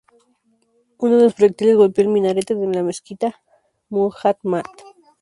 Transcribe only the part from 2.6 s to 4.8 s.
la Mezquita Muhammad.